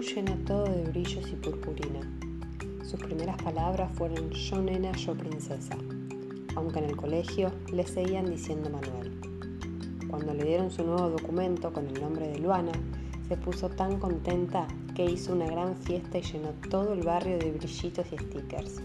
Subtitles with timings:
[0.00, 2.00] Llena todo de brillos y purpurina.
[2.82, 5.76] Sus primeras palabras fueron yo nena, yo princesa,
[6.56, 9.20] aunque en el colegio le seguían diciendo Manuel.
[10.08, 12.72] Cuando le dieron su nuevo documento con el nombre de Luana,
[13.28, 17.52] se puso tan contenta que hizo una gran fiesta y llenó todo el barrio de
[17.52, 18.80] brillitos y stickers.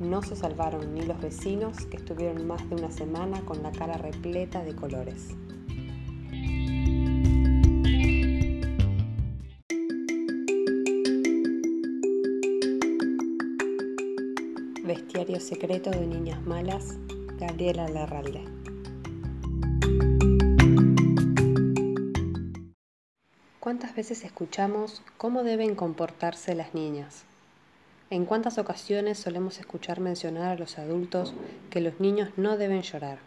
[0.00, 3.98] No se salvaron ni los vecinos que estuvieron más de una semana con la cara
[3.98, 5.36] repleta de colores.
[14.98, 16.96] Bestiario secreto de niñas malas,
[17.38, 18.44] Gabriela Larralde.
[23.60, 27.22] ¿Cuántas veces escuchamos cómo deben comportarse las niñas?
[28.10, 31.32] ¿En cuántas ocasiones solemos escuchar mencionar a los adultos
[31.70, 33.20] que los niños no deben llorar?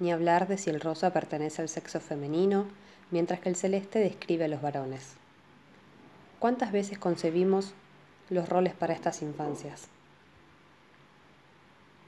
[0.00, 2.66] Ni hablar de si el rosa pertenece al sexo femenino,
[3.12, 5.14] mientras que el celeste describe a los varones.
[6.40, 7.74] ¿Cuántas veces concebimos
[8.28, 9.88] los roles para estas infancias?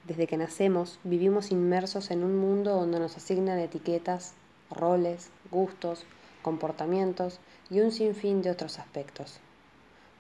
[0.05, 4.34] Desde que nacemos vivimos inmersos en un mundo donde nos asignan etiquetas,
[4.70, 6.05] roles, gustos,
[6.42, 7.39] comportamientos
[7.70, 9.39] y un sinfín de otros aspectos.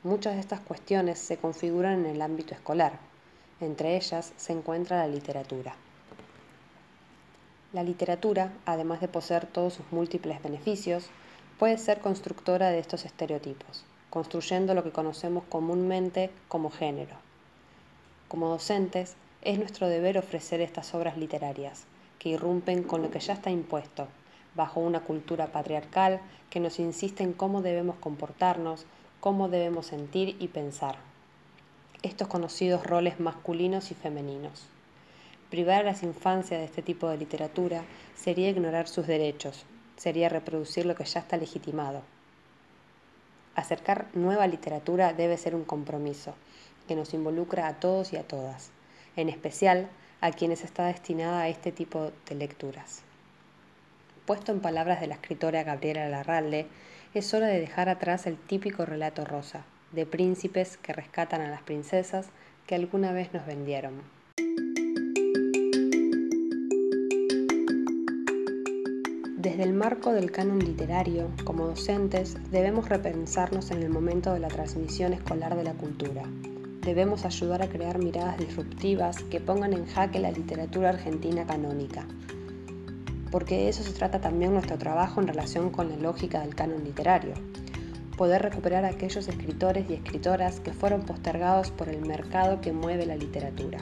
[0.04, 2.98] Muchas de estas cuestiones se configuran en el ámbito escolar.
[3.60, 5.74] Entre ellas se encuentra la literatura.
[7.72, 11.06] La literatura, además de poseer todos sus múltiples beneficios,
[11.58, 17.16] puede ser constructora de estos estereotipos, construyendo lo que conocemos comúnmente como género.
[18.28, 21.84] Como docentes, es nuestro deber ofrecer estas obras literarias,
[22.18, 24.06] que irrumpen con lo que ya está impuesto,
[24.54, 28.86] bajo una cultura patriarcal que nos insiste en cómo debemos comportarnos,
[29.18, 30.96] cómo debemos sentir y pensar.
[32.02, 34.66] Estos conocidos roles masculinos y femeninos.
[35.50, 37.82] Privar a las infancias de este tipo de literatura
[38.14, 39.64] sería ignorar sus derechos,
[39.96, 42.02] sería reproducir lo que ya está legitimado.
[43.54, 46.34] Acercar nueva literatura debe ser un compromiso
[46.86, 48.70] que nos involucra a todos y a todas,
[49.16, 49.88] en especial
[50.20, 53.02] a quienes está destinada a este tipo de lecturas.
[54.26, 56.66] Puesto en palabras de la escritora Gabriela Larralde,
[57.12, 61.62] es hora de dejar atrás el típico relato rosa, de príncipes que rescatan a las
[61.62, 62.28] princesas
[62.66, 64.02] que alguna vez nos vendieron.
[69.36, 74.46] Desde el marco del canon literario, como docentes, debemos repensarnos en el momento de la
[74.46, 76.22] transmisión escolar de la cultura.
[76.84, 82.08] Debemos ayudar a crear miradas disruptivas que pongan en jaque la literatura argentina canónica,
[83.30, 86.82] porque de eso se trata también nuestro trabajo en relación con la lógica del canon
[86.82, 87.34] literario.
[88.16, 93.06] Poder recuperar a aquellos escritores y escritoras que fueron postergados por el mercado que mueve
[93.06, 93.78] la literatura.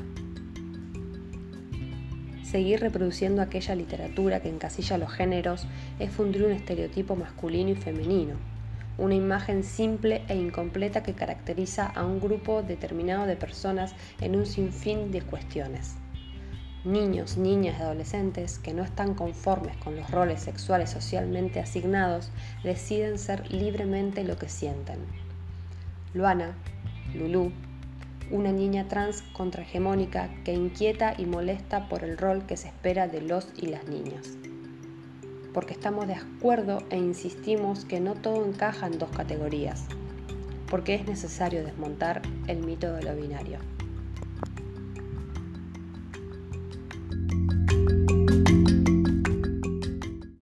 [2.42, 5.66] Seguir reproduciendo aquella literatura que encasilla los géneros
[5.98, 8.34] es fundir un estereotipo masculino y femenino,
[8.98, 14.46] una imagen simple e incompleta que caracteriza a un grupo determinado de personas en un
[14.46, 15.96] sinfín de cuestiones
[16.84, 22.30] niños, niñas y adolescentes que no están conformes con los roles sexuales socialmente asignados
[22.64, 24.98] deciden ser libremente lo que sienten.
[26.14, 26.54] Luana,
[27.14, 27.52] Lulú,
[28.30, 33.20] una niña trans contrahegemónica que inquieta y molesta por el rol que se espera de
[33.20, 34.49] los y las niñas.
[35.52, 39.86] Porque estamos de acuerdo e insistimos que no todo encaja en dos categorías,
[40.68, 43.58] porque es necesario desmontar el mito de lo binario.